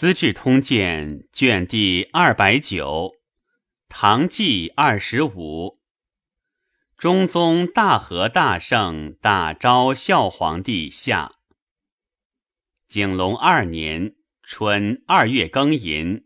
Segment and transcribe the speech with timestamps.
[0.00, 3.16] 资治通鉴》卷第二百九，
[3.90, 5.78] 唐纪二十五，
[6.96, 11.32] 中宗大和大圣大昭孝皇帝下。
[12.88, 16.24] 景龙二年春二月庚寅，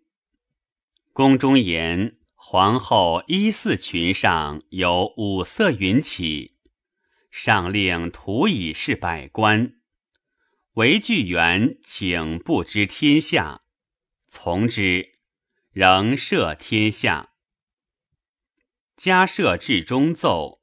[1.12, 6.54] 宫中言皇后衣四裙上有五色云起，
[7.32, 9.72] 上令涂以示百官，
[10.74, 13.62] 韦巨源请不知天下。
[14.36, 15.12] 从之，
[15.70, 17.30] 仍摄天下。
[18.96, 20.60] 加设至中奏：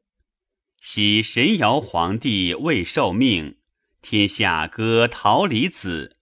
[0.81, 3.59] 昔神尧皇帝未受命，
[4.01, 6.17] 天下歌桃李子；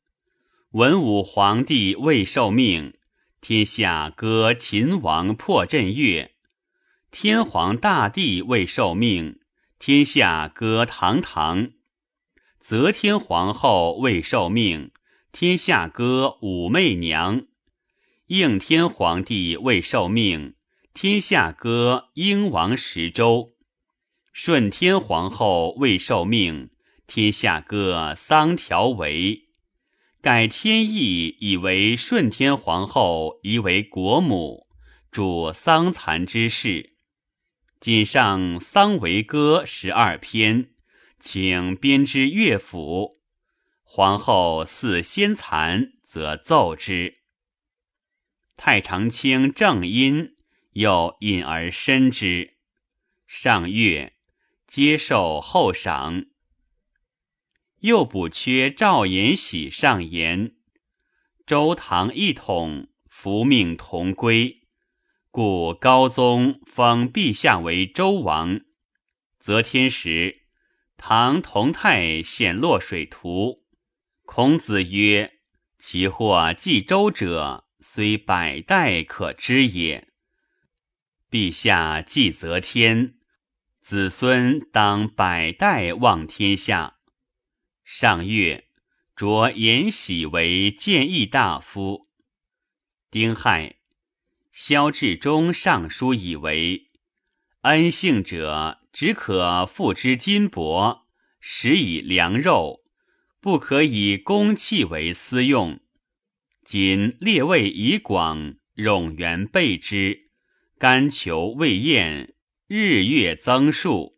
[0.73, 2.93] 文武皇帝未受命，
[3.41, 6.29] 天下歌秦王破阵乐；
[7.09, 9.40] 天皇大帝未受命，
[9.79, 11.71] 天下歌堂堂；
[12.59, 14.91] 则天皇后未受命。
[15.32, 17.46] 天下歌武媚娘，
[18.28, 20.55] 应天皇帝未受命；
[20.94, 23.54] 天下歌英王十周，
[24.34, 26.70] 顺天皇后未受命；
[27.05, 29.49] 天下歌桑条为
[30.20, 34.68] 改天意，以为顺天皇后宜为国母，
[35.12, 36.96] 主桑蚕之事。
[37.80, 40.71] 仅上桑维歌十二篇，
[41.20, 43.18] 请编织乐府。
[43.91, 47.21] 皇后似先残，则奏之。
[48.55, 50.35] 太常卿正音
[50.73, 52.57] 又引而深之。
[53.26, 54.13] 上月
[54.68, 56.27] 接受后赏。
[57.79, 60.55] 又补缺赵延喜上言：
[61.48, 64.68] 周唐一统，福命同归，
[65.31, 68.62] 故高宗封陛下为周王。
[69.40, 70.44] 则天时，
[70.96, 73.66] 唐同泰显洛水图。
[74.31, 75.40] 孔子曰
[75.80, 80.08] ：“其或继周者，虽百代可知也。
[81.31, 83.16] 陛下继则天，
[83.81, 86.98] 子孙当百代望天下。”
[87.84, 88.68] 上月，
[89.16, 92.08] 擢延禧为谏议大夫。
[93.09, 93.78] 丁亥，
[94.52, 96.92] 萧志忠上书以为
[97.62, 101.06] ：“恩幸者，只可付之金帛，
[101.40, 102.78] 食以粮肉。”
[103.42, 105.80] 不可以公器为私用。
[106.66, 110.30] 今列位以广，冗员备之，
[110.78, 112.36] 甘求未厌，
[112.68, 114.18] 日月增数。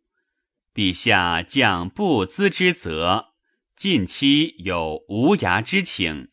[0.74, 3.34] 陛下将不资之责，
[3.76, 6.30] 近期有无涯之请，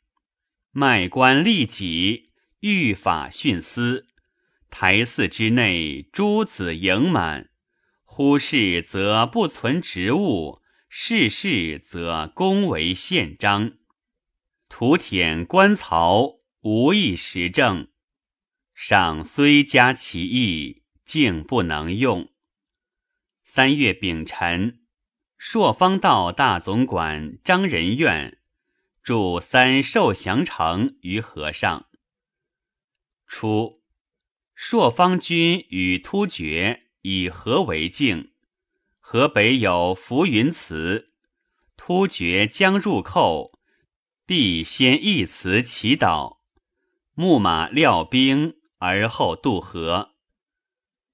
[0.70, 4.06] 卖官利己，欲法徇私。
[4.70, 7.50] 台寺之内诸子盈满，
[8.04, 10.60] 忽视则不存职务。
[10.90, 13.76] 世事则公为宪章，
[14.70, 17.88] 图舔官曹，无一实政。
[18.74, 22.30] 上虽加其意，竟不能用。
[23.42, 24.80] 三月丙辰，
[25.36, 28.38] 朔方道大总管张仁愿
[29.02, 31.86] 著三受降城于河上。
[33.26, 33.82] 初，
[34.54, 38.32] 朔方军与突厥以河为境。
[39.10, 41.14] 河北有浮云祠，
[41.78, 43.58] 突厥将入寇，
[44.26, 46.40] 必先一祠祈祷，
[47.14, 50.10] 牧马料兵，而后渡河。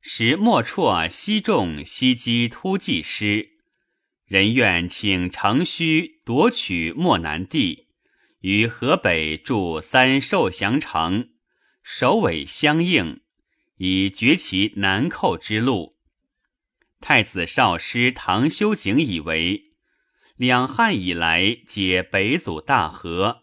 [0.00, 3.50] 时莫辍西众西击突骑师，
[4.24, 7.86] 人愿请程须夺取漠南地，
[8.40, 11.28] 于河北筑三受降城，
[11.84, 13.20] 首尾相应，
[13.76, 15.93] 以绝其南寇之路。
[17.06, 19.74] 太子少师唐修景以为，
[20.36, 23.42] 两汉以来皆北阻大河，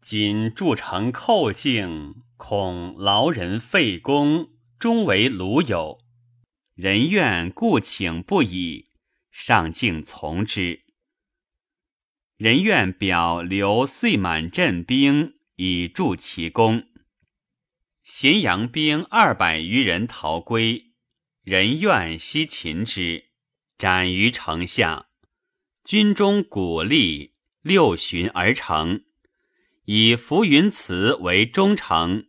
[0.00, 5.98] 今筑城寇境，恐劳人费功，终为鲁友。
[6.76, 8.90] 人愿故请不已，
[9.32, 10.84] 上敬从之。
[12.36, 16.84] 人愿表留岁满镇兵以助其功。
[18.04, 20.87] 咸阳兵二百余人逃归。
[21.48, 23.30] 人愿悉擒之，
[23.78, 25.06] 斩于城下。
[25.82, 29.04] 军中鼓励六旬而成，
[29.86, 32.26] 以浮云祠为中城，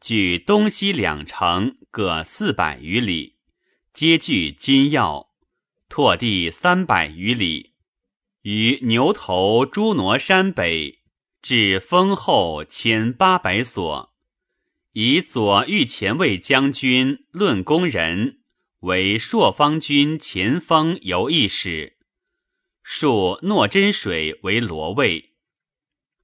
[0.00, 3.36] 距东西两城各四百余里，
[3.92, 5.28] 皆据金钥，
[5.88, 7.74] 拓地三百余里，
[8.42, 10.98] 于牛头朱挪山北
[11.40, 14.12] 至丰后千八百所，
[14.94, 18.37] 以左御前卫将军论功人。
[18.80, 21.96] 为朔方军前锋游义使，
[22.84, 25.34] 数诺真水为罗卫。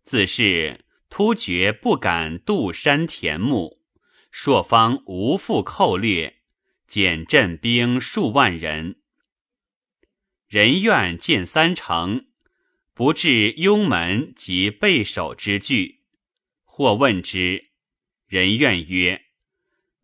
[0.04, 3.82] 自是突厥不敢渡山填木，
[4.30, 6.42] 朔方无复寇掠，
[6.86, 9.00] 减镇兵数万人。
[10.46, 12.26] 人愿见三城，
[12.92, 16.04] 不至雍门及备守之惧。
[16.62, 17.70] 或问之，
[18.28, 19.24] 人愿曰：“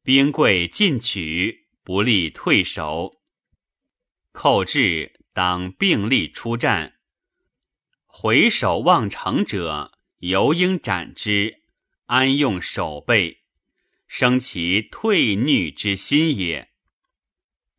[0.03, 1.60] 兵贵进取，
[1.91, 3.21] 不利退守。
[4.31, 7.01] 寇至，当并力出战。
[8.07, 11.65] 回首望城者，犹应斩之，
[12.07, 13.41] 安用守备，
[14.07, 16.71] 生其退逆之心也。”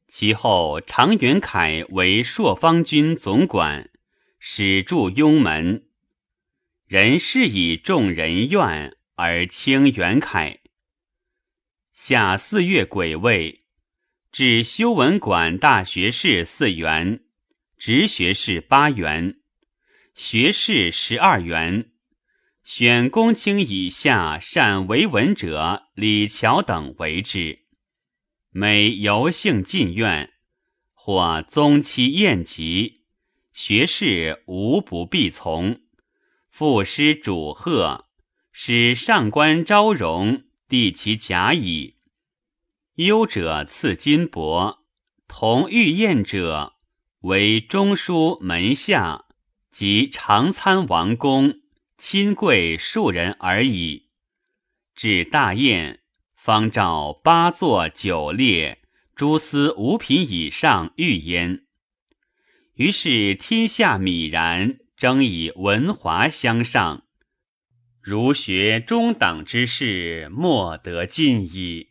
[0.09, 3.91] 其后，常元凯为朔方军总管，
[4.39, 5.87] 始驻雍门。
[6.85, 10.59] 人是以众人怨而轻元凯。
[11.93, 13.60] 夏四月癸未，
[14.31, 17.19] 至修文馆大学士四员，
[17.77, 19.41] 直学士八员，
[20.15, 21.91] 学士十二员。
[22.63, 27.65] 选公卿以下善为文者李峤等为之。
[28.51, 30.31] 每游幸进院，
[30.93, 33.01] 或宗期宴集，
[33.51, 35.81] 学士无不必从。
[36.49, 38.07] 赋诗主贺，
[38.53, 41.97] 使上官昭容递其甲乙。
[42.95, 44.79] 优者赐金帛，
[45.27, 46.73] 同御宴者
[47.21, 49.25] 为中书门下
[49.71, 51.61] 及长参王公
[51.97, 54.09] 亲贵数人而已。
[54.95, 55.99] 至大宴。
[56.35, 58.81] 方召八座九列，
[59.15, 61.67] 诸司五品以上御焉。
[62.73, 67.03] 于是天下泯然，争以文华相上。
[68.01, 71.90] 儒学中党之事，莫得尽矣。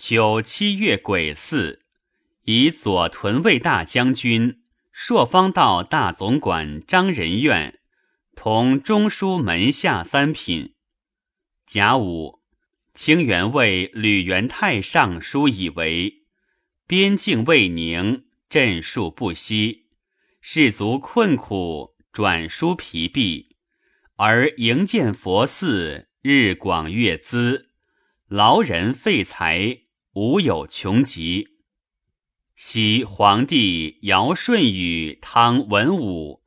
[0.00, 1.80] 秋七月癸巳，
[2.44, 4.62] 以左屯卫大将军、
[4.92, 7.80] 朔方道大总管张仁愿
[8.36, 10.76] 同中书门下三品。
[11.66, 12.38] 甲午。
[12.94, 16.24] 清原为吕元泰上书以为
[16.86, 19.86] 边境未宁，镇戍不息，
[20.40, 23.56] 士卒困苦，转书疲弊，
[24.16, 27.70] 而营建佛寺，日广月滋，
[28.26, 29.82] 劳人费财，
[30.12, 31.48] 无有穷极。
[32.56, 36.42] 昔皇帝尧舜禹汤文武，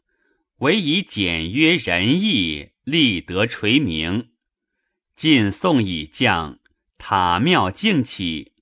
[0.58, 4.30] 唯以简约仁义，立德垂名。
[5.16, 6.60] 晋宋以降，
[6.98, 8.54] 塔庙静起，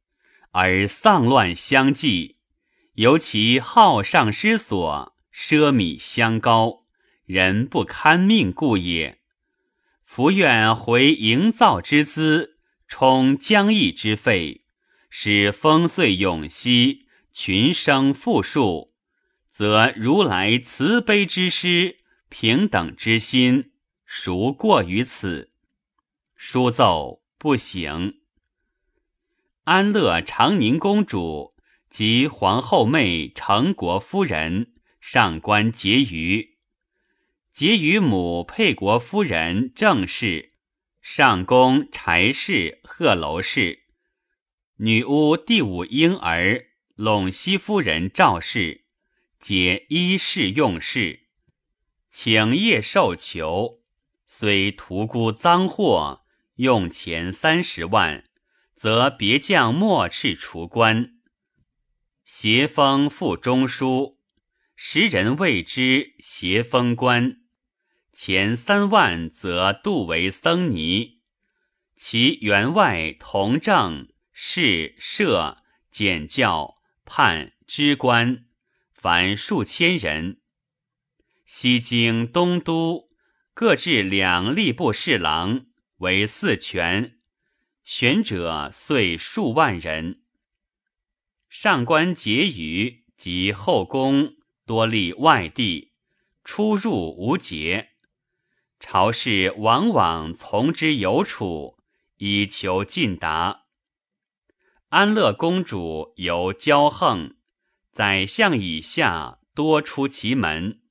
[0.52, 2.38] 而丧乱相继，
[2.94, 6.84] 尤其好上失所，奢靡相高，
[7.26, 9.20] 人不堪命故也。
[10.04, 12.58] 福愿回营造之资，
[12.88, 14.59] 充疆役之费，
[15.10, 18.94] 使风岁永息，群生富庶，
[19.50, 21.98] 则如来慈悲之师，
[22.30, 23.72] 平等之心，
[24.06, 25.52] 孰过于此？
[26.36, 28.20] 书奏不行。
[29.64, 31.56] 安乐长宁公主
[31.90, 36.58] 及皇后妹成国夫人上官婕妤，
[37.54, 40.54] 婕妤母沛国夫人郑氏，
[41.02, 43.84] 上宫柴氏、贺楼氏，
[44.82, 48.86] 女巫第五婴儿陇西夫人赵氏，
[49.38, 51.28] 皆衣饰用事，
[52.10, 53.82] 请业受囚，
[54.26, 56.22] 虽屠沽赃货。
[56.56, 58.24] 用钱三十万，
[58.74, 61.12] 则别将莫斥除官。
[62.24, 64.18] 协封副中书，
[64.78, 67.42] 时人谓之协封官。
[68.14, 71.20] 前三万，则度为僧尼。
[71.98, 74.08] 其员外同政、
[74.42, 75.58] 侍、舍、
[75.90, 78.46] 检教、判、知官，
[78.94, 80.40] 凡数千人。
[81.46, 83.10] 西京、东都
[83.54, 85.66] 各置两吏部侍郎。
[85.98, 87.20] 为四权，
[87.84, 90.22] 选者遂数万人。
[91.50, 95.92] 上官桀馀及后宫多立外地，
[96.46, 97.90] 出入无节，
[98.80, 101.78] 朝事往往从之有处，
[102.16, 103.66] 以求进达。
[104.90, 107.36] 安乐公主由骄横，
[107.92, 110.82] 宰相以下多出其门，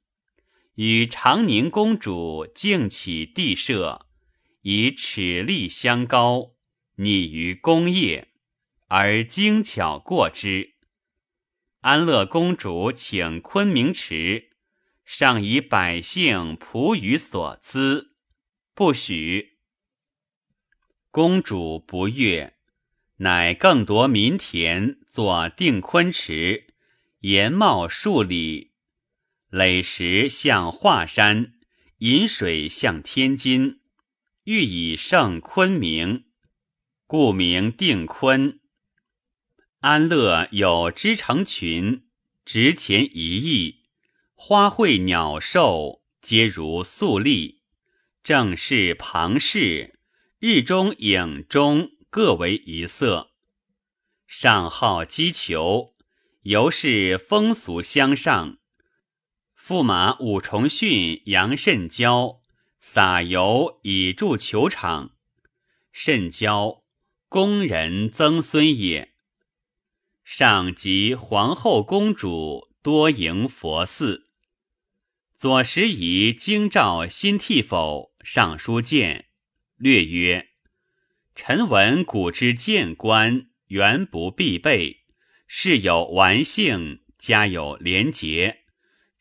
[0.75, 4.07] 与长宁公主竞起地设。
[4.63, 6.53] 以尺力相高，
[6.97, 8.29] 拟于功业，
[8.87, 10.75] 而精巧过之。
[11.81, 14.51] 安乐公主请昆明池，
[15.05, 18.15] 尚以百姓仆于所资，
[18.75, 19.59] 不许。
[21.11, 22.58] 公主不悦，
[23.21, 26.69] 乃更夺民田，作定昆池，
[27.21, 28.71] 延茂数里，
[29.51, 31.55] 垒石向华山，
[31.99, 33.81] 引水向天津，
[34.45, 36.27] 欲以胜昆明，
[37.09, 38.61] 故名定昆。
[39.81, 42.05] 安乐有织成群，
[42.45, 43.81] 值钱一亿，
[44.35, 47.63] 花卉鸟兽皆如素丽。
[48.23, 49.99] 正是旁氏，
[50.39, 53.33] 日中影中各为一色。
[54.27, 55.95] 上好击球，
[56.43, 58.59] 由是风俗相上。
[59.57, 62.41] 驸马武重训、杨慎交
[62.79, 65.17] 撒油以筑球场。
[65.93, 66.85] 慎交，
[67.29, 69.15] 宫人曾孙也。
[70.25, 74.29] 上及皇后公主多迎佛寺。
[75.37, 79.27] 左拾遗京兆新替否上书谏，
[79.77, 80.48] 略曰：
[81.41, 83.47] 臣闻古之谏官。
[83.69, 85.05] 原不必备，
[85.47, 88.65] 事有完性，家有廉洁，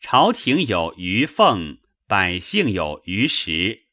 [0.00, 3.84] 朝廷有余俸，百姓有余食。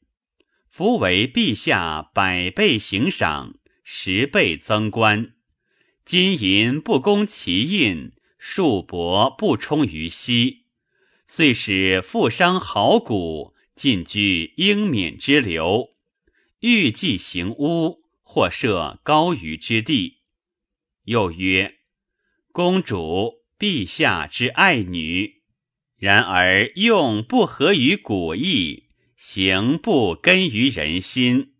[0.67, 5.35] 夫为陛下百倍行赏，十倍增官，
[6.03, 10.65] 金银不供其印，数帛不充于息，
[11.27, 15.91] 遂使富商豪贾尽居英冕之流，
[16.59, 20.23] 欲计行污，或设高于之地。
[21.03, 21.75] 又曰
[22.51, 25.43] ：“公主，陛下之爱女，
[25.95, 31.53] 然而用不合于古意，行不根于人心，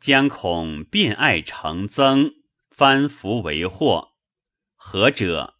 [0.00, 2.32] 将恐变爱成憎，
[2.70, 4.14] 翻福为祸。
[4.74, 5.58] 何者？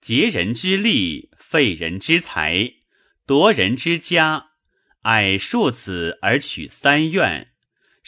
[0.00, 2.72] 劫人之力，废人之财，
[3.26, 4.52] 夺人之家，
[5.02, 7.52] 爱庶子而取三怨，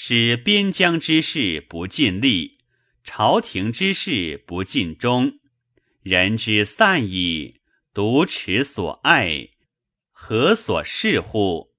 [0.02, 2.56] 使边疆之事不尽力。”
[3.04, 5.38] 朝廷之事不尽忠，
[6.00, 7.60] 人之散矣。
[7.92, 9.50] 独持所爱，
[10.10, 11.74] 何所事乎？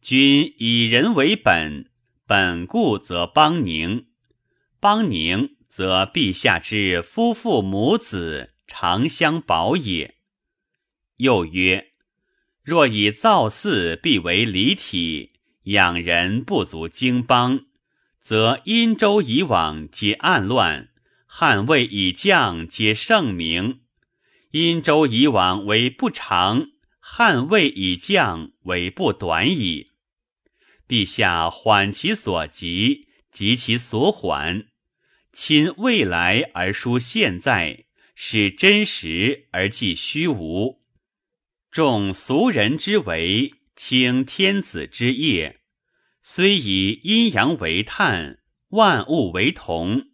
[0.00, 1.90] 君以人为本，
[2.26, 4.06] 本固则邦宁，
[4.80, 10.14] 邦宁则陛下之夫妇母子长相保也。
[11.16, 11.92] 又曰：
[12.62, 15.32] 若以造寺必为离体，
[15.64, 17.66] 养人不足经邦。
[18.20, 20.90] 则殷周以往皆暗乱，
[21.26, 23.80] 汉魏以降皆盛名。
[24.50, 26.66] 殷周以往为不长，
[26.98, 29.88] 汉魏以降为不短矣。
[30.86, 34.66] 陛下缓其所急，急其所缓，
[35.32, 40.82] 亲未来而疏现在，使真实而记虚无，
[41.70, 45.62] 众俗人之为，清天子之业。
[46.20, 50.10] 虽以阴阳为炭，万物为铜，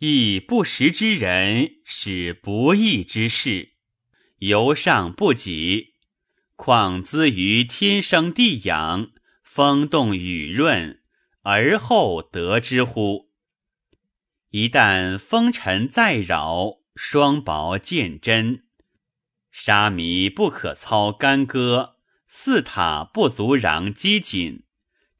[0.00, 3.74] 亦不识之人使不义之事，
[4.38, 5.94] 由上不己，
[6.56, 9.12] 况资于天生地养，
[9.44, 11.00] 风动雨润，
[11.42, 13.30] 而后得之乎？
[14.50, 18.64] 一旦风尘再扰，霜雹渐真，
[19.52, 21.93] 沙弥不可操干戈，
[22.36, 24.64] 寺塔不足攘积锦。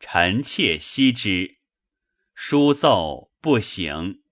[0.00, 1.58] 臣妾悉之，
[2.34, 4.22] 书奏不行。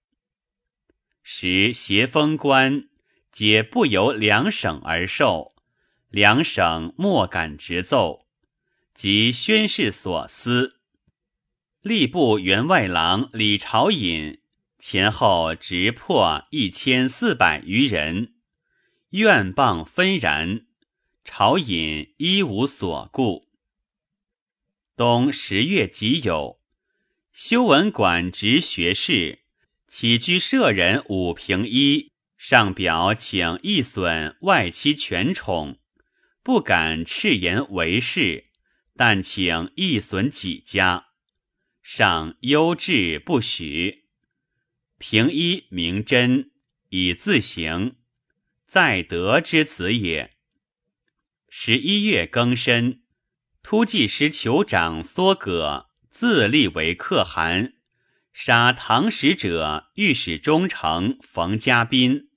[1.23, 2.89] 时协封官
[3.31, 5.55] 皆不由两省而受，
[6.11, 8.27] 两省莫敢直奏，
[8.93, 10.81] 即宣示所思。
[11.83, 14.43] 吏部员外郎李朝隐
[14.81, 18.35] 前后直破一千四百余人，
[19.11, 20.67] 怨谤纷然，
[21.25, 23.49] 朝隐一无所顾。
[24.97, 26.59] 冬十月己酉，
[27.33, 29.41] 修文馆直学士
[29.89, 35.79] 起居舍人武平一上表请一损外戚权宠，
[36.43, 38.51] 不敢赤言为事，
[38.97, 41.07] 但请一损己家，
[41.83, 44.07] 上优质不许。
[44.99, 46.51] 平一名真，
[46.91, 47.97] 以自行，
[48.67, 50.37] 在德之子也。
[51.55, 53.03] 十一月庚申。
[53.63, 57.75] 突骑师酋长梭葛自立为可汗，
[58.33, 62.31] 杀唐使者御史中丞冯家宾，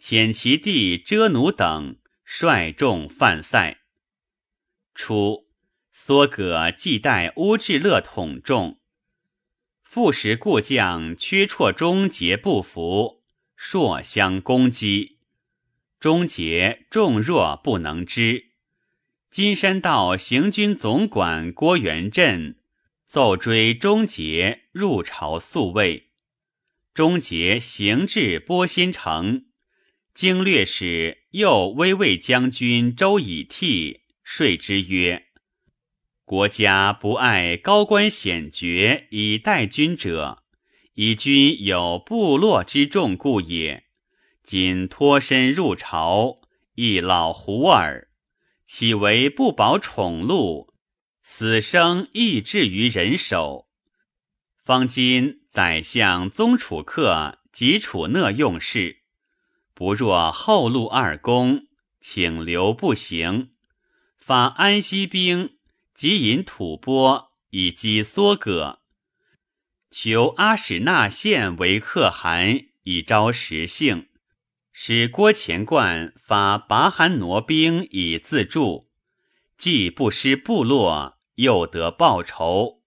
[0.00, 3.78] 遣其弟遮奴等率众犯塞。
[4.96, 5.46] 初，
[5.94, 8.80] 梭葛既代乌质勒统众，
[9.80, 13.22] 复使故将缺绰中节不服，
[13.54, 15.19] 朔相攻击，
[16.00, 18.46] 终结众弱不能支。
[19.30, 22.56] 金山道行军总管郭元振
[23.06, 26.08] 奏追终结入朝宿卫，
[26.94, 29.44] 终结行至波心城，
[30.14, 35.26] 经略使右威卫将军周以替说之曰
[36.24, 40.42] ：“国家不爱高官显爵以待君者，
[40.94, 43.84] 以君有部落之众故也。
[44.50, 46.40] 今脱身入朝，
[46.74, 48.08] 一老胡耳，
[48.66, 50.74] 岂为不保宠禄？
[51.22, 53.68] 死生亦至于人手。
[54.64, 59.02] 方今宰相宗楚客及楚讷用事，
[59.72, 61.68] 不若后路二公，
[62.00, 63.52] 请留不行。
[64.18, 65.58] 发安西兵，
[65.94, 68.80] 即引吐蕃以击梭葛，
[69.92, 74.08] 求阿史那县为可汗，以招实性。
[74.72, 78.88] 使郭前冠发拔韩挪兵以自助，
[79.58, 82.82] 既不失部落，又得报仇，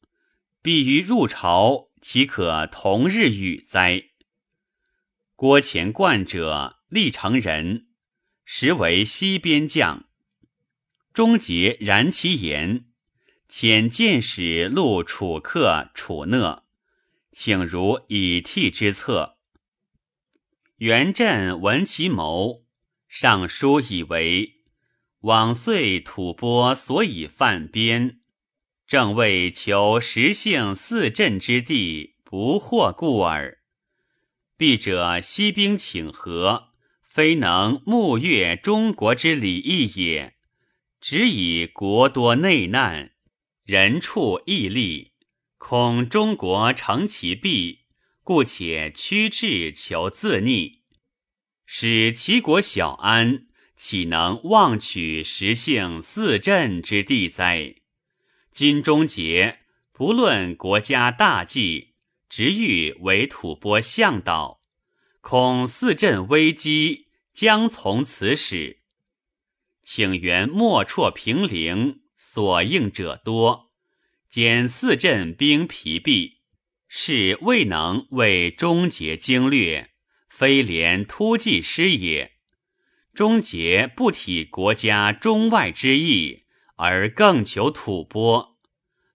[0.61, 4.05] 必于入朝，岂可同日语哉？
[5.35, 7.87] 郭前冠者，历城人，
[8.45, 10.05] 实为西边将。
[11.13, 12.85] 终结然其言，
[13.49, 16.63] 遣剑使录楚客、楚讷，
[17.31, 19.32] 请如以替之策。
[20.83, 22.65] 元镇闻其谋，
[23.07, 24.63] 上书以为
[25.21, 28.19] 往岁吐蕃所以犯边，
[28.85, 33.59] 正为求实性四镇之地不获故耳。
[34.57, 40.35] 必者西兵请和，非能沐阅中国之礼义也，
[40.99, 43.11] 只以国多内难，
[43.63, 45.13] 人畜异利，
[45.57, 47.82] 恐中国成其弊。
[48.24, 50.80] 故且屈志求自逆，
[51.65, 57.75] 使齐国小安，岂能妄取实性四镇之地哉？
[58.50, 59.60] 今终结，
[59.92, 61.96] 不论国家大计，
[62.30, 64.62] 直欲为吐蕃向导，
[65.20, 68.80] 恐四镇危机将从此始。
[69.82, 73.74] 请援莫辍平陵，所应者多，
[74.30, 76.42] 减四镇兵疲弊。
[76.95, 79.89] 是未能为终结经略，
[80.29, 82.33] 非连突骑师也。
[83.15, 86.44] 终结不体国家中外之意，
[86.75, 88.57] 而更求吐蕃。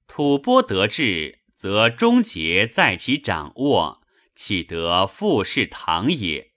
[0.09, 4.03] 吐蕃得志，则终结在其掌握，
[4.35, 6.50] 岂得复是唐也？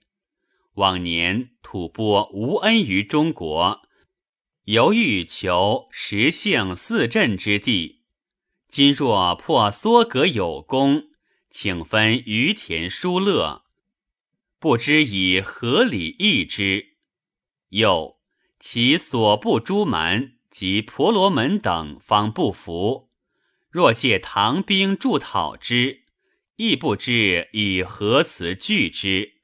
[0.74, 3.82] 往年吐蕃无恩于中国，
[4.64, 8.02] 犹欲求实性四镇之地。
[8.68, 11.11] 今若破梭格有功。
[11.54, 13.64] 请分于田疏勒，
[14.58, 16.96] 不知以何理易之。
[17.68, 18.18] 又
[18.58, 23.10] 其所部诸蛮及婆罗门等方不服，
[23.68, 26.04] 若借唐兵助讨之，
[26.56, 29.34] 亦不知以何辞拒之。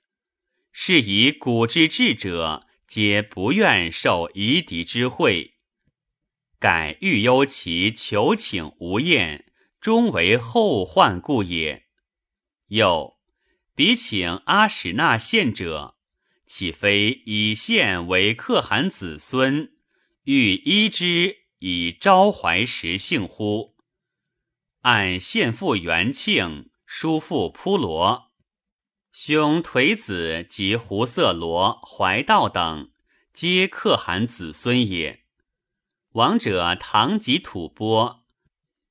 [0.73, 5.57] 是以古之智者，皆不愿受夷狄之惠，
[6.59, 11.85] 改欲忧其求请无厌，终为后患故也。
[12.68, 13.18] 又
[13.74, 15.96] 彼请阿史那献者，
[16.46, 19.72] 岂非以献为可汗子孙，
[20.24, 23.76] 欲依之以昭怀实性乎？
[24.83, 28.33] 按献父元庆、叔父扑罗、
[29.12, 32.90] 兄颓子及胡色罗、怀道等，
[33.33, 35.24] 皆可汗子孙也。
[36.12, 38.24] 王者唐及吐蕃，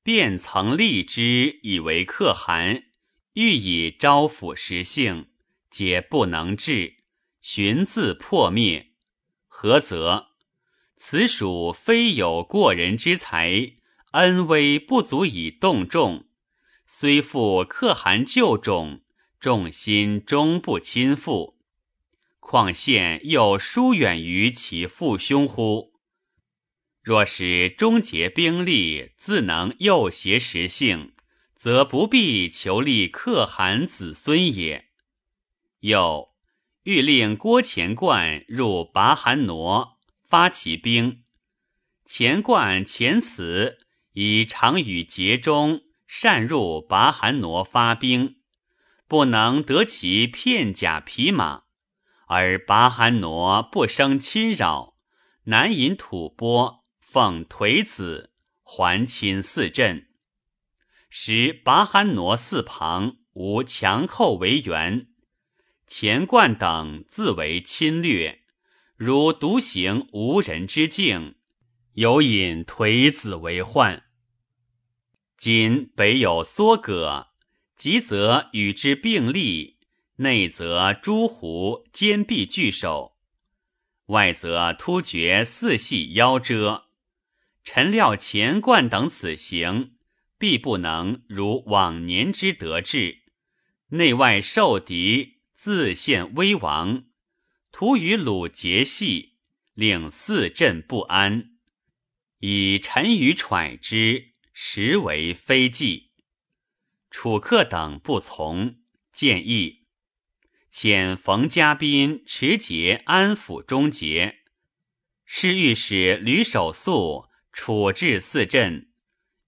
[0.02, 2.84] 便曾立之以为可汗。
[3.40, 5.28] 欲以招抚实性，
[5.70, 6.96] 皆不能治，
[7.40, 8.94] 寻自破灭。
[9.46, 10.30] 何则？
[10.96, 13.74] 此属非有过人之才，
[14.10, 16.26] 恩威不足以动众。
[16.84, 19.02] 虽复可汗旧种，
[19.38, 21.60] 众心终不亲附。
[22.40, 25.92] 况现又疏远于其父兄乎？
[27.04, 31.12] 若使终结兵力，自能诱挟实性。
[31.58, 34.86] 则不必求立可汗子孙也。
[35.80, 36.30] 又
[36.84, 41.24] 欲令郭前冠入拔韩挪，发其兵。
[42.04, 43.78] 前冠前辞
[44.12, 48.36] 以常与节中擅入拔韩挪发兵，
[49.08, 51.64] 不能得其片甲匹马，
[52.28, 54.94] 而拔韩挪不生侵扰，
[55.44, 60.07] 难引吐蕃，奉颓子，还侵四镇。
[61.08, 65.08] 使拔罕挪四旁无强寇为援，
[65.86, 68.42] 钱冠等自为侵略，
[68.96, 71.36] 如独行无人之境，
[71.94, 74.04] 有引颓子为患。
[75.36, 77.28] 今北有梭葛，
[77.76, 79.78] 急则与之并立；
[80.16, 83.16] 内则诸胡坚壁拒守，
[84.06, 86.86] 外则突厥四系夭折。
[87.62, 89.92] 臣料钱冠等此行，
[90.38, 93.22] 必不能如往年之得志。
[93.88, 97.04] 内外受敌，自陷危亡，
[97.72, 99.34] 徒与鲁结系，
[99.74, 101.50] 令四镇不安。
[102.38, 106.12] 以臣愚揣之，实为非计。
[107.10, 108.76] 楚客等不从，
[109.12, 109.86] 建议
[110.72, 114.40] 遣冯家宾持节安抚中节，
[115.24, 117.28] 侍御史吕守素。
[117.50, 118.87] 处置四镇，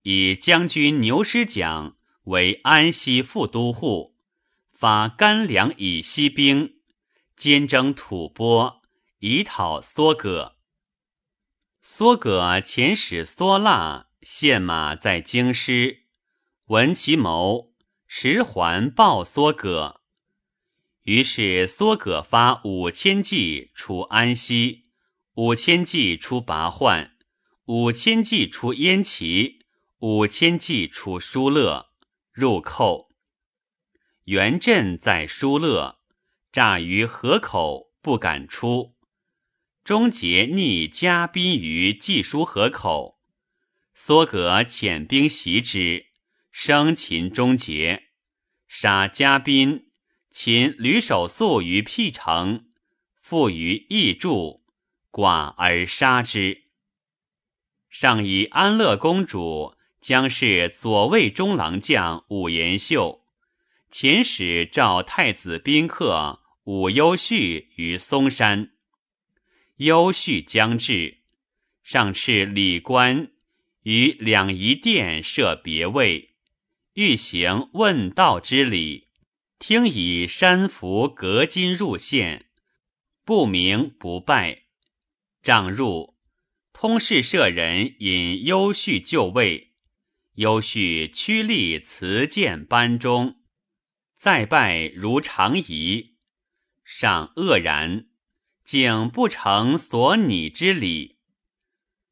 [0.03, 4.17] 以将军牛师奖为安西副都护，
[4.73, 6.77] 发干粮以西兵，
[7.37, 8.81] 兼征吐蕃，
[9.19, 10.57] 以讨梭葛。
[11.83, 16.05] 梭葛遣使梭腊献马在京师，
[16.67, 17.73] 闻其谋，
[18.07, 20.01] 迟还报梭葛。
[21.05, 24.85] 于是梭葛发五千骑出安西，
[25.35, 27.17] 五千骑出拔换。
[27.65, 29.60] 五千骑出燕齐，
[30.03, 31.91] 五千骑出疏勒，
[32.33, 33.11] 入寇。
[34.25, 35.99] 元镇在疏勒，
[36.51, 38.97] 诈于河口，不敢出。
[39.85, 43.21] 终结逆嘉宾于季书河口，
[43.95, 46.07] 梭葛遣兵袭之，
[46.51, 48.05] 生擒终结，
[48.67, 49.91] 杀嘉宾，
[50.31, 52.71] 擒吕守素于辟城，
[53.21, 54.65] 附于义柱，
[55.13, 56.63] 寡而杀之。
[57.91, 63.23] 上以安乐公主将是左卫中郎将武延秀，
[63.93, 68.71] 遣使召太子宾客武攸绪于嵩山。
[69.77, 71.19] 攸绪将至，
[71.83, 73.31] 上敕礼官
[73.83, 76.31] 于两仪殿设别位，
[76.95, 79.09] 欲行问道之礼，
[79.59, 82.47] 听以山符隔金入献，
[83.25, 84.63] 不明不拜。
[85.43, 86.17] 帐入。
[86.73, 89.70] 通事舍人引优绪就位，
[90.41, 93.43] 优绪屈立辞见班中，
[94.17, 96.17] 再拜如常仪，
[96.83, 98.07] 上愕然，
[98.65, 101.19] 竟不成所拟之礼。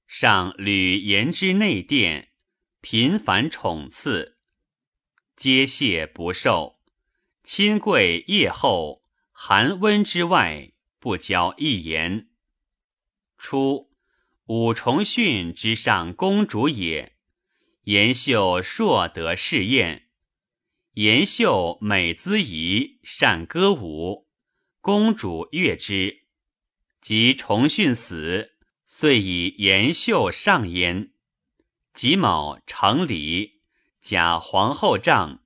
[0.07, 2.33] 上屡言之内殿，
[2.83, 4.37] 频繁宠赐，
[5.35, 6.81] 皆谢不受。
[7.43, 12.29] 亲贵夜后寒温之外，不交一言。
[13.38, 13.88] 初。
[14.49, 17.17] 武重训之上公主也，
[17.88, 20.09] 延秀硕得试宴。
[20.92, 24.29] 延秀美姿仪，善歌舞，
[24.83, 26.27] 公主悦之。
[27.01, 31.12] 及重训死，遂以延秀上焉。
[31.94, 33.62] 己卯成礼，
[34.03, 35.42] 假皇后帐，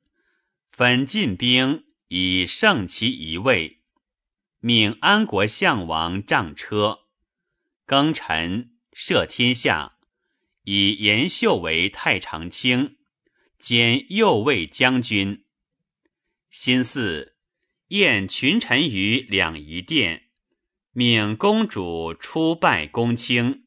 [0.72, 3.84] 分进兵以胜其一位，
[4.58, 7.02] 命安国相王仗车，
[7.86, 8.70] 庚辰。
[8.92, 9.91] 摄天下，
[10.64, 12.98] 以延秀为太常卿，
[13.58, 15.44] 兼右卫将军。
[16.50, 17.34] 辛巳，
[17.88, 20.28] 宴群臣于两仪殿，
[20.92, 23.66] 命公主出拜公卿。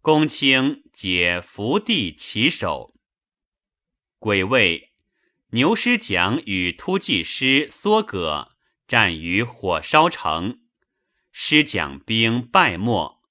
[0.00, 2.92] 公卿解伏地起手。
[4.18, 4.92] 癸未，
[5.50, 8.56] 牛师奖与突骑师梭葛
[8.88, 10.60] 战于火烧城，
[11.30, 13.21] 师奖兵败没。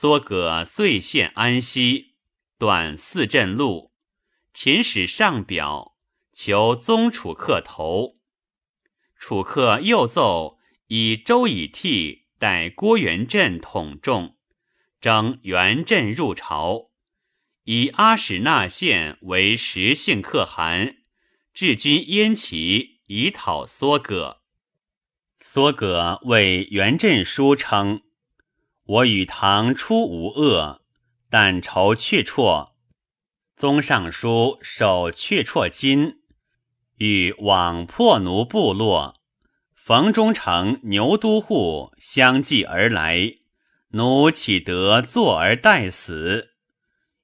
[0.00, 2.14] 梭葛遂陷安西，
[2.56, 3.92] 断四镇路。
[4.54, 5.96] 秦使上表
[6.32, 8.16] 求宗楚客头，
[9.16, 14.36] 楚客又奏以周以替代郭元振统众，
[15.00, 16.92] 征元振入朝，
[17.64, 20.98] 以阿史那县为实姓可汗，
[21.52, 24.42] 治军燕齐，以讨梭葛。
[25.42, 28.02] 梭葛为元振书称。
[28.88, 30.80] 我与唐初无恶，
[31.28, 32.70] 但仇却绰。
[33.54, 36.20] 宗尚书守却绰金，
[36.96, 39.14] 欲往破奴部落。
[39.74, 43.34] 冯中丞牛都护相继而来，
[43.90, 46.52] 奴岂得坐而待死？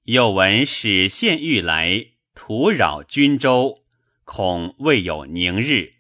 [0.03, 3.85] 又闻使县欲来，徒扰军州，
[4.25, 5.95] 恐未有宁日。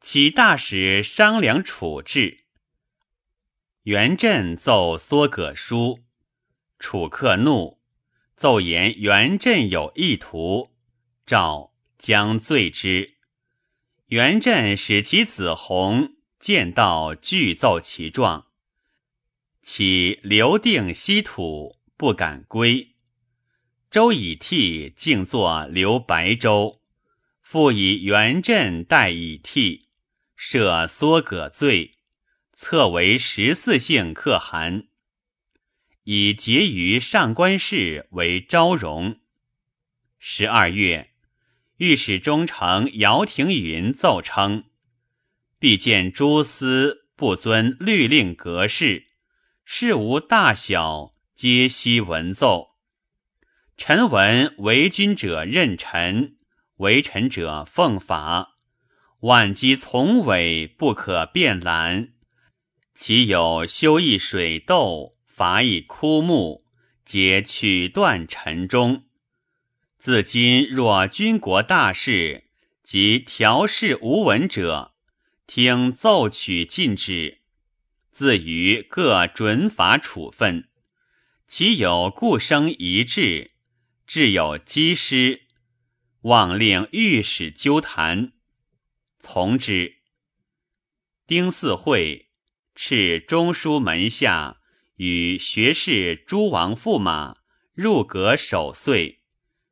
[0.00, 2.39] 启大使商量处置。
[3.84, 6.00] 元振奏梭葛书，
[6.78, 7.80] 楚客怒，
[8.36, 10.70] 奏言元振有意图，
[11.24, 13.14] 诏将罪之。
[14.08, 18.48] 元振使其子弘见到，具奏其状，
[19.62, 22.96] 其留定西土，不敢归。
[23.90, 26.82] 周以替竟作留白州，
[27.40, 29.88] 复以元振代以替，
[30.38, 31.96] 赦梭葛罪。
[32.62, 34.86] 册为十四姓可汗，
[36.04, 39.18] 以结于上官氏为昭容。
[40.18, 41.12] 十二月，
[41.78, 44.64] 御史中丞姚廷云奏称：
[45.58, 49.06] 必见诸司不遵律令格式，
[49.64, 52.76] 事无大小，皆悉闻奏。
[53.78, 56.36] 臣闻为君者任臣，
[56.76, 58.58] 为臣者奉法。
[59.20, 62.12] 万机从尾，不可变懒。
[63.02, 66.66] 其有修一水斗，伐一枯木，
[67.02, 69.06] 皆取断尘中。
[69.98, 72.50] 自今若军国大事
[72.82, 74.92] 及调事无闻者，
[75.46, 77.40] 听奏取禁止，
[78.10, 80.68] 自于各准法处分。
[81.46, 83.52] 其有故生一致，
[84.06, 85.46] 致有积失，
[86.20, 88.34] 望令御史纠谈。
[89.18, 89.96] 从之。
[91.26, 92.29] 丁巳会，
[92.82, 94.56] 敕中书门下
[94.96, 97.36] 与学士诸王驸马
[97.74, 99.20] 入阁守岁，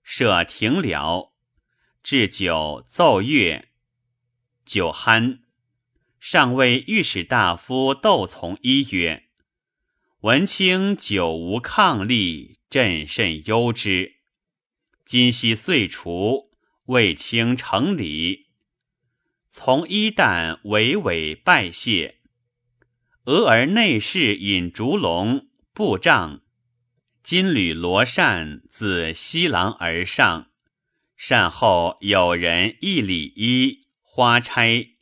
[0.02, 1.30] 设庭僚，
[2.02, 3.70] 置酒奏乐。
[4.66, 5.38] 酒酣，
[6.20, 9.30] 上谓御史大夫窦从一曰
[10.20, 14.16] ：“文卿久无抗力，朕甚忧之。
[15.06, 16.50] 今夕岁除，
[16.84, 18.48] 为卿成礼。”
[19.48, 22.17] 从一旦娓娓拜谢，
[23.28, 26.40] 俄而内侍引烛龙布帐，
[27.22, 30.50] 金缕罗扇自西廊而上。
[31.14, 34.94] 善后有人一礼衣花钗，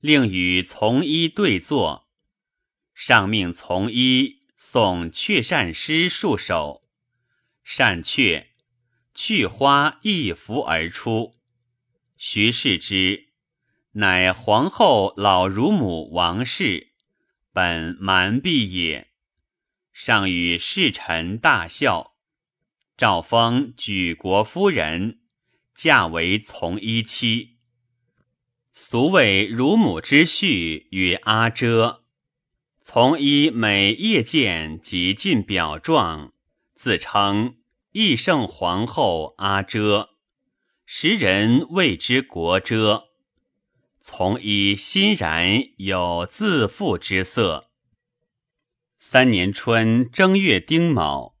[0.00, 2.08] 令与从一对坐。
[2.92, 6.82] 上命从一送雀扇诗数首，
[7.62, 8.48] 扇雀
[9.14, 11.36] 去花一拂而出。
[12.16, 13.28] 徐氏之。
[13.92, 16.89] 乃皇后老乳母王氏，
[17.52, 19.08] 本蛮婢也。
[19.92, 22.14] 上与侍臣大笑。
[22.96, 25.20] 诏封举国夫人，
[25.74, 27.56] 嫁为从一妻。
[28.72, 32.04] 俗谓乳母之婿与阿遮。
[32.82, 36.32] 从一每夜见即进表状，
[36.74, 37.56] 自称
[37.92, 40.10] 义圣皇后阿遮，
[40.86, 43.09] 时人谓之国遮。
[44.00, 47.70] 从一欣然有自负之色。
[48.98, 51.36] 三年春正月丁卯，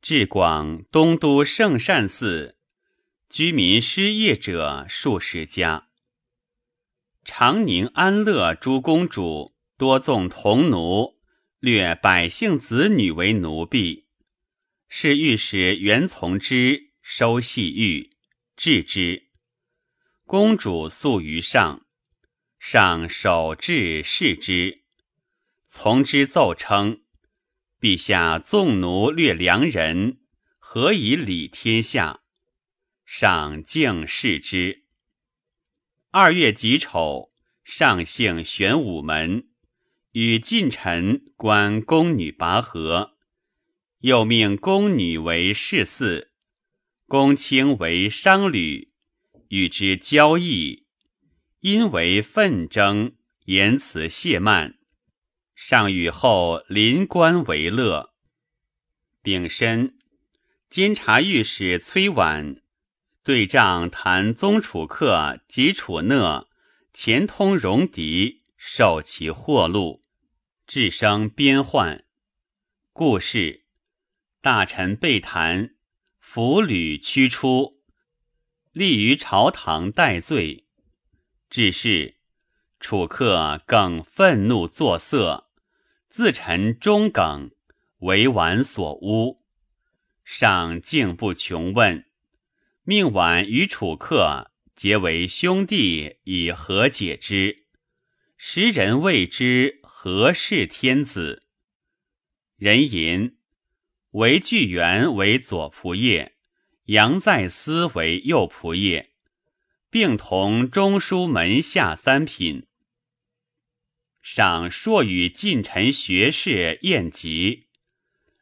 [0.00, 2.56] 至广东都圣善寺，
[3.28, 5.88] 居民失业者数十家。
[7.24, 11.18] 长宁安乐诸公主多纵童奴，
[11.58, 14.06] 掠百姓子女为奴婢，
[14.88, 18.10] 是御史袁从之收细狱，
[18.56, 19.23] 治之。
[20.26, 21.84] 公主诉于上，
[22.58, 24.82] 上守制视之。
[25.68, 27.02] 从之奏称
[27.78, 30.20] ：“陛下纵奴掠良人，
[30.58, 32.22] 何以理天下？”
[33.04, 34.86] 上敬视之。
[36.10, 37.32] 二月己丑，
[37.62, 39.50] 上幸玄武门，
[40.12, 43.18] 与近臣观宫女拔河，
[43.98, 46.32] 又命宫女为侍四，
[47.06, 48.93] 公卿为商旅。
[49.54, 50.84] 与之交易，
[51.60, 53.12] 因为愤争，
[53.44, 54.80] 言辞谢慢。
[55.54, 58.14] 上与后临官为乐。
[59.22, 59.96] 丙申，
[60.68, 62.62] 监察御史崔婉
[63.22, 66.48] 对仗谈宗楚客及楚讷，
[66.92, 70.02] 前通戎狄，受其祸禄，
[70.66, 72.04] 致生边患。
[72.92, 73.66] 故事，
[74.40, 75.76] 大臣被弹，
[76.18, 77.73] 俘虏驱出。
[78.74, 80.64] 立于朝堂待罪，
[81.48, 82.16] 至是
[82.80, 85.48] 楚客更愤怒作色，
[86.08, 87.52] 自陈忠耿，
[87.98, 89.44] 为婉所诬，
[90.24, 92.04] 上竟不穷问，
[92.82, 97.66] 命婉与楚客结为兄弟，以和解之。
[98.36, 101.44] 时人谓之何氏天子。
[102.56, 103.36] 人吟
[104.10, 106.33] 为巨源为左仆射。
[106.86, 109.08] 杨在思为右仆射，
[109.88, 112.66] 并同中书门下三品。
[114.20, 117.68] 赏硕与近臣学士宴集，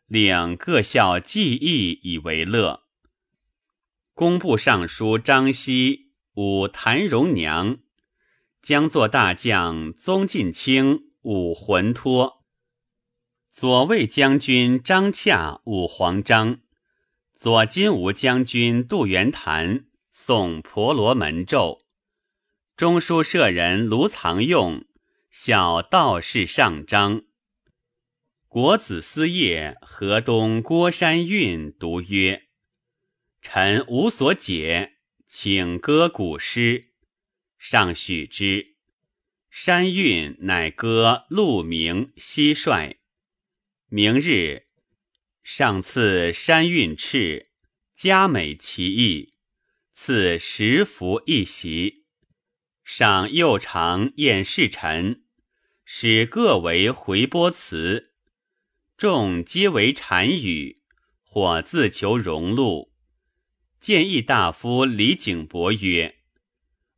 [0.07, 2.83] 领各校技艺以为乐。
[4.15, 7.79] 工部尚书张熙武谭荣娘，
[8.61, 12.45] 将作大将宗近卿武浑托，
[13.53, 16.59] 左卫将军张洽武黄章。
[17.43, 21.83] 左金吾将军杜元谭诵婆罗门咒，
[22.77, 24.85] 中书舍人卢藏用
[25.29, 27.23] 小道士上章。
[28.47, 32.45] 国子司业河东郭山运读曰
[33.43, 34.93] ：“臣无所解，
[35.27, 36.93] 请歌古诗。”
[37.59, 38.77] 上许之。
[39.51, 42.99] 山运乃歌鹿鸣蟋蟀。
[43.89, 44.69] 明日，
[45.43, 47.47] 上赐山运敕，
[47.97, 49.35] 佳美其意，
[49.91, 52.05] 赐十服一席。
[52.85, 55.25] 上又常宴侍臣，
[55.85, 58.13] 使各为回波词。
[58.97, 60.83] 众皆为单语，
[61.23, 62.93] 或自求荣禄。
[63.81, 66.19] 建议大夫李景伯曰：“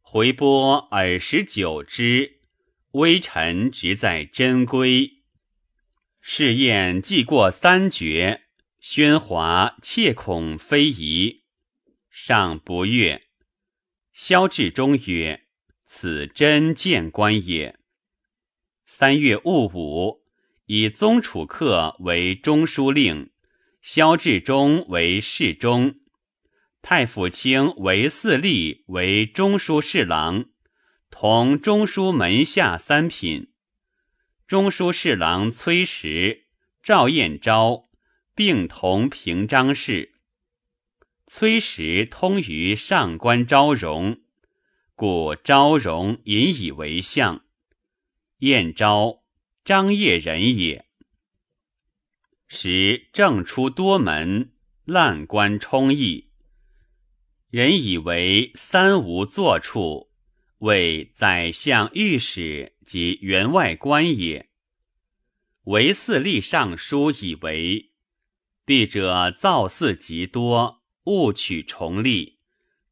[0.03, 2.41] 回波耳时久之，
[2.91, 5.14] 微臣直在真归。
[6.27, 8.45] 试宴既过三绝，
[8.83, 11.43] 喧哗切恐非宜。”
[12.09, 13.25] 上不悦。
[14.15, 15.43] 萧志忠曰
[15.85, 17.79] ：“此真见官也。”
[18.87, 20.25] 三月戊午。
[20.65, 23.31] 以宗楚客为中书令，
[23.83, 25.97] 萧志忠为侍中，
[26.81, 30.47] 太傅卿为四吏为中书侍郎，
[31.11, 33.53] 同中书门下三品。
[34.47, 36.45] 中书侍郎崔实、
[36.83, 37.89] 赵彦昭
[38.35, 40.15] 并同平章事。
[41.27, 44.21] 崔实通于上官昭容，
[44.95, 47.45] 故昭容引以为相。
[48.39, 49.23] 彦昭。
[49.65, 50.85] 张掖人也，
[52.47, 54.53] 时政出多门，
[54.85, 56.29] 滥官充溢，
[57.49, 60.11] 人以为三无坐处，
[60.65, 64.49] 为宰相、御史及员外官也。
[65.65, 67.91] 唯四立尚书以为，
[68.65, 72.39] 弊者造寺极多，误取重利，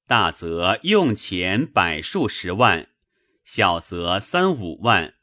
[0.07, 2.89] 大则用钱百数十万，
[3.43, 5.15] 小则三五万。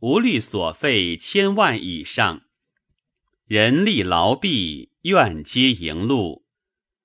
[0.00, 2.42] 无虑所费千万以上，
[3.46, 6.44] 人力劳弊，愿皆盈禄。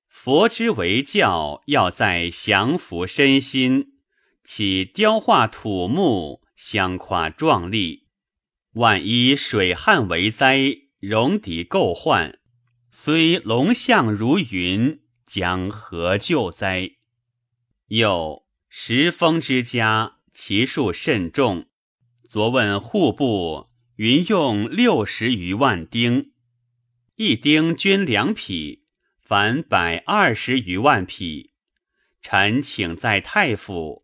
[0.07, 4.00] 佛之为教，要在降服身心，
[4.53, 8.09] 其雕画土木，相夸壮丽。
[8.73, 12.37] 万一水旱为灾，戎狄构患，
[12.89, 16.97] 虽龙象如云，将何救灾？
[17.87, 21.67] 又石峰之家，其数甚众。
[22.27, 26.33] 昨问户部，云用六十余万丁，
[27.15, 28.83] 一丁均两匹，
[29.21, 31.53] 凡百二十余万匹。
[32.21, 34.03] 臣请在太府，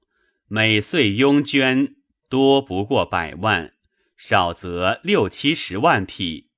[0.49, 1.97] 每岁佣捐
[2.29, 3.73] 多不过百万，
[4.15, 6.49] 少则六七十万匹。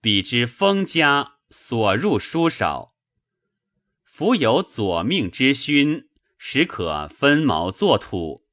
[0.00, 2.94] 比之封家所入书少，
[4.02, 8.46] 夫有左命之勋，实可分毛作土。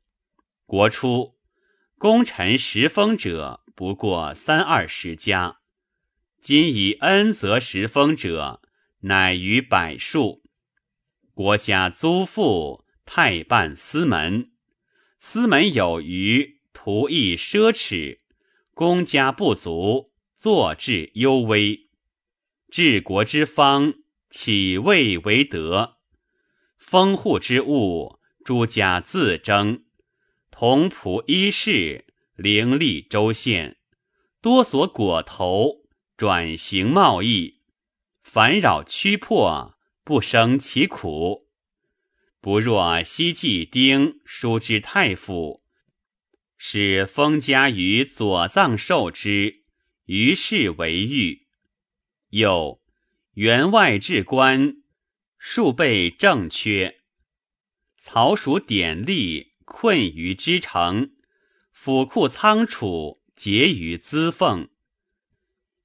[0.65, 1.37] 国初。
[1.97, 5.59] 功臣食封者不过三二十家，
[6.41, 8.61] 今以恩泽食封者
[8.99, 10.43] 乃逾百数。
[11.33, 14.51] 国家租赋，太办司门，
[15.19, 18.19] 司门有余，徒役奢侈；
[18.73, 21.89] 公家不足，坐治幽微。
[22.69, 23.93] 治国之方，
[24.29, 25.97] 岂未为德？
[26.77, 29.83] 封户之物，诸家自争。
[30.49, 33.77] 同仆衣饰，凌厉州县，
[34.41, 35.85] 多所裹头，
[36.17, 37.61] 转型贸易，
[38.21, 41.42] 烦扰屈迫，不生其苦。
[42.43, 45.63] 不若西季丁书之太傅，
[46.57, 49.63] 使封家于左藏受之，
[50.07, 51.47] 于是为御。
[52.31, 52.81] 又
[53.35, 54.75] 员外置官，
[55.37, 56.97] 数倍正缺，
[58.01, 59.53] 曹属典吏。
[59.63, 61.11] 困于之城，
[61.71, 64.69] 府库仓储结于资俸。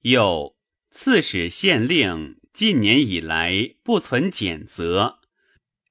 [0.01, 0.57] 又
[0.91, 5.18] 刺史县令近年以来不存减责，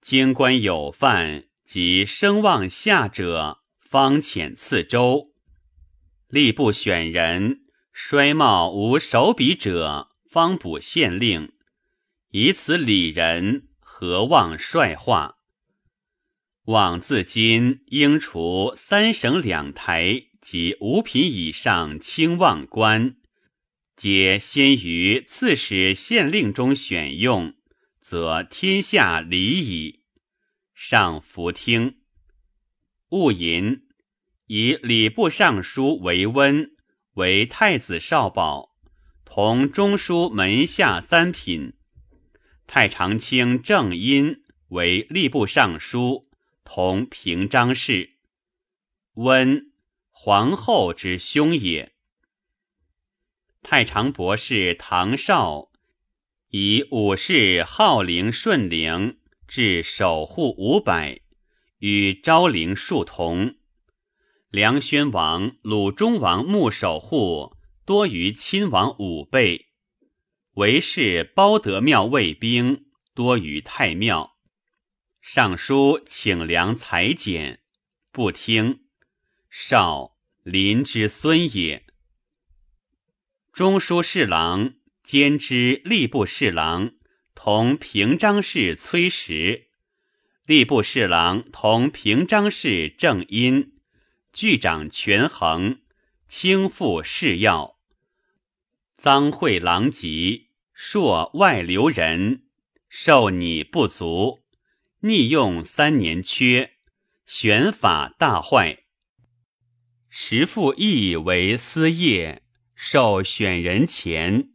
[0.10, 5.34] 京官有犯及声望下者，方遣次州。
[6.30, 11.52] 吏部选人衰茂无手笔者，方补县令。
[12.32, 15.40] 以此礼人，何望率化？
[16.68, 23.18] 往自今应除三省两台及五品以上清望官，
[23.98, 27.54] 皆先于刺史县令中选用，
[28.10, 30.06] 则天下礼矣。
[30.74, 31.98] 上服听。
[33.10, 33.82] 戊寅，
[34.46, 36.72] 以礼部尚书为温，
[37.16, 38.74] 为太子少保，
[39.26, 41.74] 同中书门下三品。
[42.66, 46.30] 太常卿正因为吏部尚书。
[46.64, 48.16] 同平章事，
[49.16, 49.74] 温
[50.12, 51.94] 皇后之兄也。
[53.62, 55.70] 太常博士唐绍
[56.60, 61.22] 以武士号陵顺陵至守护五百，
[61.78, 63.58] 与昭陵数同。
[64.50, 67.56] 梁宣王、鲁中王墓守护
[67.86, 69.68] 多于亲王五倍，
[70.54, 74.36] 韦氏包德庙卫兵多于太庙。
[75.22, 77.60] 尚书请梁裁减，
[78.12, 78.80] 不听。
[79.52, 81.86] 少林之孙也。
[83.54, 84.74] 中书侍郎
[85.08, 86.92] 兼之吏部侍郎
[87.34, 89.68] 同平章事崔实，
[90.46, 93.72] 吏部侍郎同平章事郑殷，
[94.34, 95.80] 具掌权衡，
[96.28, 97.78] 轻负事要。
[98.98, 102.44] 赃贿狼藉，朔外流人，
[102.90, 104.42] 受拟不足。
[105.00, 106.74] 逆用三年缺，
[107.26, 108.80] 选法大坏。
[110.10, 112.44] 时复议为私业，
[112.76, 114.50] 受选人钱，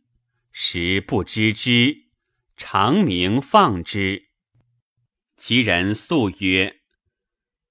[0.54, 2.08] 时不知之，
[2.58, 4.28] 常鸣放之。
[5.38, 6.82] 其人诉曰：“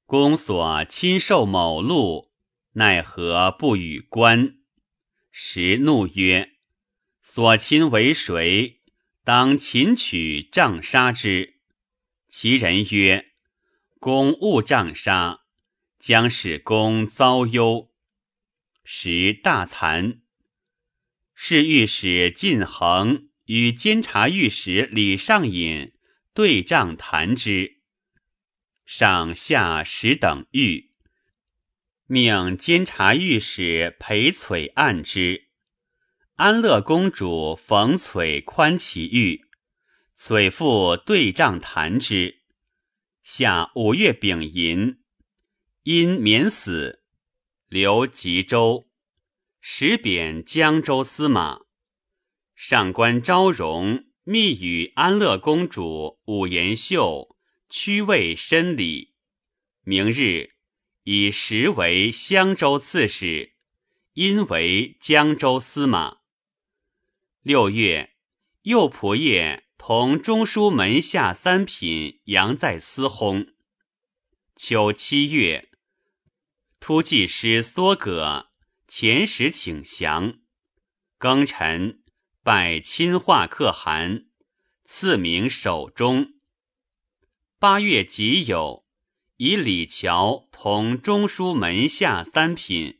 [0.07, 2.31] 公所亲受某禄，
[2.73, 4.55] 奈何不与官？”
[5.31, 6.53] 时怒曰
[7.21, 8.81] ：“所亲为谁？
[9.23, 11.61] 当擒取杖杀之。”
[12.27, 13.27] 其人曰
[13.99, 15.41] ：“公勿杖杀，
[15.99, 17.91] 将使公遭忧。”
[18.83, 20.20] 时大惭。
[21.43, 25.91] 是御史晋衡与监察御史李尚隐
[26.35, 27.79] 对杖谈之，
[28.85, 30.89] 上下使等谕，
[32.05, 35.47] 命监察御史裴璀按之。
[36.35, 39.47] 安乐公主冯璀宽其狱。
[40.15, 42.43] 璀父对账谈之，
[43.23, 44.99] 下五月丙寅，
[45.81, 47.01] 因免死，
[47.67, 48.90] 留吉州，
[49.61, 51.61] 时贬江州司马。
[52.55, 57.37] 上官昭容密与安乐公主武延秀
[57.69, 59.13] 屈位申礼，
[59.83, 60.55] 明日
[61.03, 63.53] 以时为襄州刺史，
[64.13, 66.17] 因为江州司马。
[67.41, 68.15] 六月，
[68.63, 69.63] 右仆射。
[69.83, 73.55] 同中书门下三品杨再司薨。
[74.55, 75.69] 秋七月，
[76.79, 78.50] 突骑师梭葛
[78.91, 80.41] 遣使请降。
[81.17, 82.03] 庚辰，
[82.43, 84.25] 拜亲化可汗，
[84.83, 86.33] 赐名守中。
[87.57, 88.83] 八月己酉，
[89.37, 92.99] 以李峤同中书门下三品，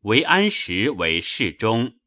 [0.00, 1.98] 韦安石为侍中，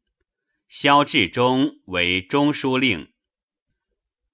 [0.66, 3.12] 萧志忠为中书令。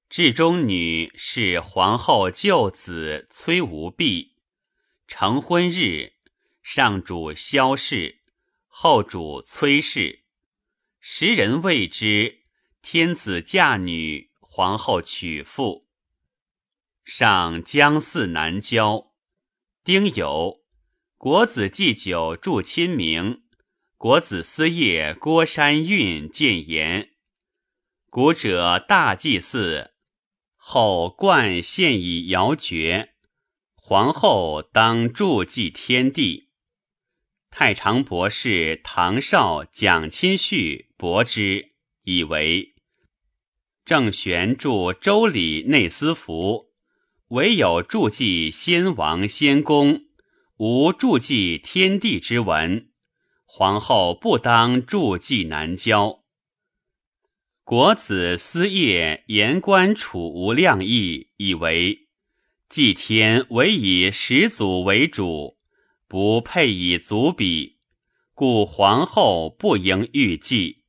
[0.09, 4.37] 至中女是皇后舅子崔无弼，
[5.07, 6.15] 成婚日，
[6.63, 8.22] 上主萧氏，
[8.75, 10.25] 后主崔氏，
[10.99, 12.45] 时人谓之
[12.81, 15.87] 天子嫁女，皇后娶妇。
[17.05, 19.13] 上将祀南郊，
[19.85, 20.63] 丁酉，
[21.19, 23.43] 国子祭酒祝亲明，
[23.99, 27.11] 国子司业郭山运谏言，
[28.09, 29.93] 古者大祭祀。
[30.57, 33.13] 后冠现以遥绝，
[33.75, 36.52] 皇后当祝祭天地。
[37.55, 41.73] 太常博士唐绍蒋钦绪驳之，
[42.03, 42.73] 以为
[43.85, 46.71] 郑玄著周礼内司符，
[47.29, 50.07] 唯有注记先王先公，
[50.57, 52.89] 无注记天地之文。
[53.45, 56.25] 皇后不当注记南郊。
[57.65, 62.09] 国子司业言官楚无量义，以为
[62.71, 65.59] 祭天唯以始祖为主，
[66.13, 67.79] 不配以足比，
[68.35, 70.85] 故皇后不应御祭。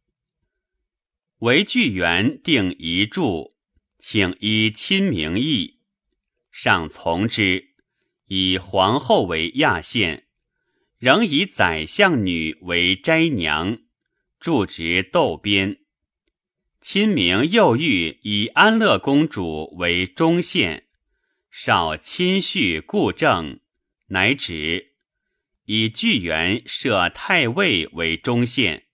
[1.38, 3.53] 为巨源定遗著，
[3.99, 5.80] 请依亲名义，
[6.51, 7.69] 上从之，
[8.28, 10.28] 以皇后为亚县，
[10.97, 13.78] 仍以宰相女为斋娘，
[14.41, 15.78] 住职窦边。
[16.82, 20.88] 亲明又欲以安乐公主为中宪，
[21.49, 23.61] 少亲叙故政，
[24.07, 24.89] 乃止。
[25.66, 28.88] 以巨源设太尉为中宪，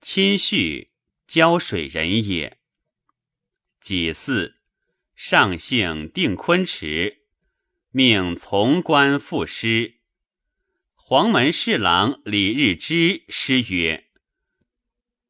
[0.00, 0.92] 亲叙
[1.26, 2.58] 胶水人也。
[3.80, 4.54] 己巳，
[5.14, 7.22] 上姓定昆池，
[7.90, 10.00] 命从官赋诗。
[10.94, 14.04] 黄门侍郎李日之诗曰。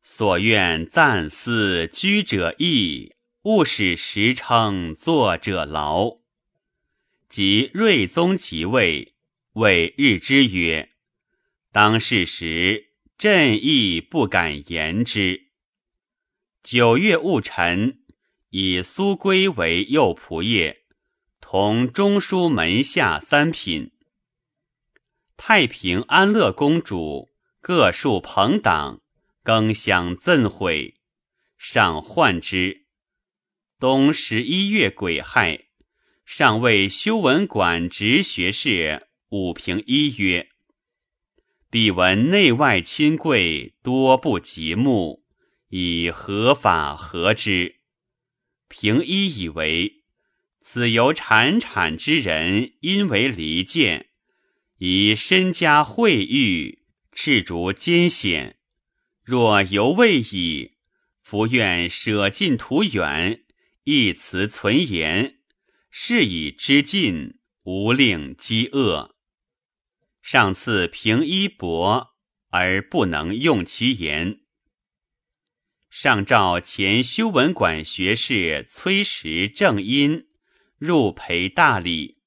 [0.03, 6.21] 所愿暂思居者易，勿使时称作者劳。
[7.29, 9.16] 即睿宗即位，
[9.57, 10.91] 谓日之曰
[11.73, 15.47] ：“当世时，朕亦不敢言之。
[16.63, 18.01] 九月戊辰，
[18.51, 20.77] 以苏归为右仆射，
[21.41, 23.93] 同中书门下三品。
[25.39, 27.31] 太平安乐公主
[27.63, 29.01] 各树朋党，
[29.43, 30.97] 更相赠毁，
[31.57, 32.85] 上患之。
[33.81, 35.69] 冬十一月癸亥，
[36.27, 40.49] 上谓修文馆直学士武平一曰
[41.69, 45.25] ：“彼闻内外亲贵多不及目，
[45.69, 47.81] 以合法合之。”
[48.69, 50.05] 平一以为
[50.61, 54.09] 此由产产之人，因为离间。
[54.79, 58.59] 以身家惠誉，赤足艰险。
[59.25, 60.75] 若犹未已，
[61.21, 63.43] 弗愿舍近图远，
[63.85, 65.39] 一辞存言，
[65.91, 69.16] 是以知尽，无令饥饿。
[70.29, 72.09] 上赐平衣帛，
[72.51, 74.41] 而不能用其言。
[75.89, 80.27] 上召前修文馆学士崔实正因
[80.79, 82.19] 入陪大礼，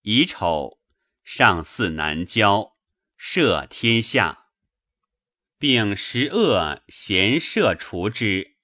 [0.00, 0.78] 乙丑。
[1.24, 2.78] 上祀南郊，
[3.20, 4.46] 赦天下，
[5.58, 8.56] 并十恶咸赦除之。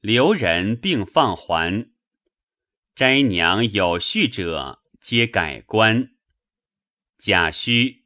[0.00, 1.90] 留人并放还。
[2.94, 6.13] 斋娘有序者，皆改官。
[7.26, 8.00] 贾诩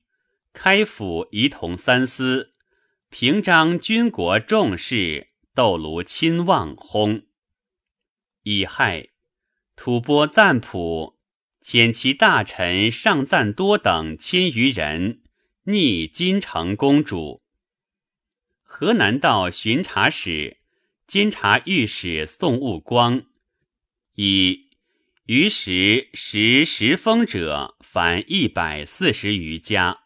[0.53, 2.55] 开府仪同三司，
[3.09, 7.25] 平章军国重事，窦卢亲望薨。
[8.45, 9.09] 乙亥，
[9.75, 11.19] 吐蕃赞普。
[11.61, 15.25] 遣其大臣上赞多等千余人
[15.65, 17.43] 逆金城公主。
[18.63, 20.59] 河南道巡查使、
[21.09, 23.25] 监察御史宋务光
[24.15, 24.68] 以
[25.29, 29.99] 于时时时封者凡一百四十余家，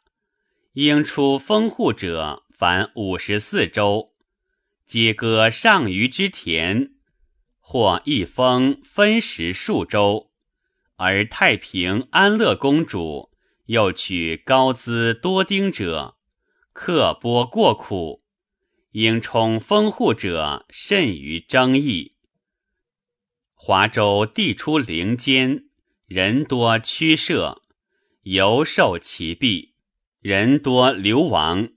[0.72, 4.14] 应出封户者凡五十四州，
[4.84, 6.94] 皆割上虞之田，
[7.60, 10.32] 或一封分食数州。
[10.96, 13.30] 而太平安乐公主
[13.66, 16.16] 又取高资多丁者，
[16.72, 18.24] 刻剥过苦，
[18.90, 22.16] 应充封户者甚于争议。
[23.64, 25.66] 华州地出陵间，
[26.06, 27.62] 人多驱舍，
[28.22, 29.76] 犹受其弊，
[30.18, 31.68] 人多流亡，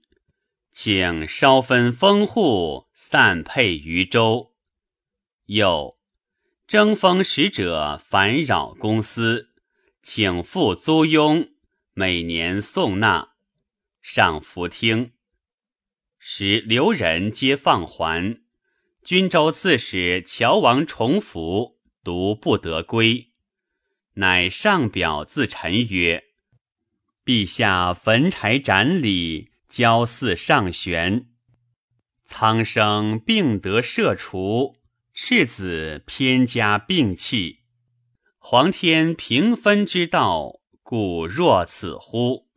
[0.71, 4.55] 请稍分封户，散配于州。
[5.45, 5.99] 又。
[6.65, 9.51] 征封使者烦扰公司，
[10.01, 11.49] 请付租庸，
[11.93, 13.33] 每年送纳，
[14.01, 15.11] 上服听。
[16.17, 18.41] 使留人皆放还。
[19.03, 21.74] 均州刺史乔王重福
[22.05, 23.31] 独不得归，
[24.13, 26.23] 乃上表自陈曰
[27.25, 31.27] ：“陛下焚柴斩礼，交祀上玄，
[32.23, 34.77] 苍生病得赦除。”
[35.17, 37.61] 赤子偏加病气，
[38.37, 42.49] 皇天平分之道，故若此乎？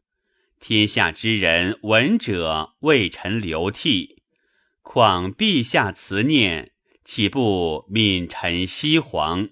[0.58, 4.24] 天下之人闻者为臣流涕，
[4.82, 6.72] 况陛下慈念，
[7.10, 9.48] 岂不悯臣西皇？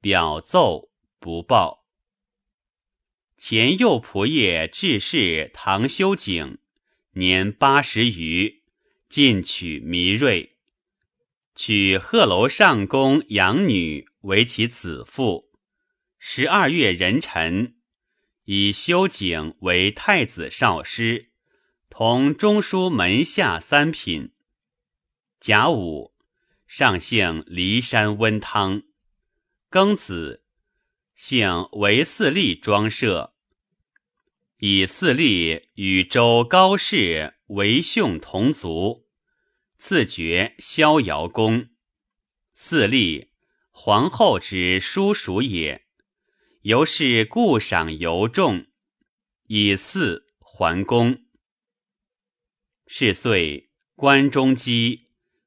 [0.00, 0.88] 表奏
[1.18, 1.84] 不报。
[3.36, 6.58] 前右仆射致仕唐修景，
[7.14, 8.62] 年八十余，
[9.08, 10.56] 进取弥锐。
[11.56, 15.50] 娶鹤楼上宫养女为其子妇。
[16.20, 17.74] 十二月壬辰，
[18.44, 21.32] 以修景为太子少师，
[21.90, 24.30] 同中书门下三品。
[25.40, 26.13] 甲午，
[26.76, 28.82] 上姓骊山温汤。
[29.70, 30.42] 庚子，
[31.14, 33.36] 姓为四立庄舍。
[34.56, 39.06] 以四立与周高氏为兄同族。
[39.78, 41.68] 赐爵逍遥公，
[42.50, 43.30] 四立
[43.70, 45.86] 皇后之叔属也。
[46.62, 48.66] 由是故赏尤重，
[49.46, 51.22] 以祀还公。
[52.88, 55.03] 是岁，关中饥，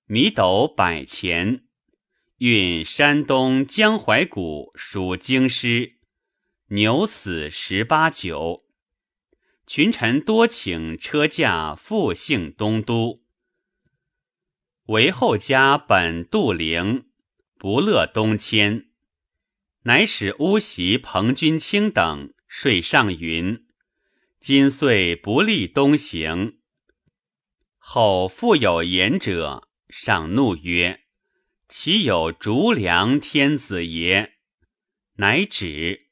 [0.09, 1.65] 米斗百钱，
[2.37, 5.97] 运山东江淮谷属京师，
[6.67, 8.63] 牛死十八九。
[9.65, 13.21] 群臣多请车驾复幸东都。
[14.85, 17.09] 为后家本杜陵，
[17.59, 18.87] 不乐东迁，
[19.83, 23.65] 乃使乌袭彭君清等睡上云
[24.39, 26.59] ：“今岁不利东行。”
[27.77, 31.01] 后复有言者，上怒曰
[31.69, 34.33] ：“岂有逐良天子也？”
[35.17, 36.06] 乃止。